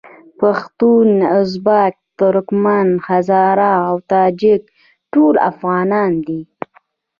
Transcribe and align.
پښتون، 0.39 1.09
ازبک، 1.39 1.93
ترکمن، 2.19 2.87
هزاره 3.07 3.71
او 3.87 3.95
تاجک 4.11 4.61
ټول 5.13 5.35
افغانان 5.51 6.11
دي. 6.27 6.41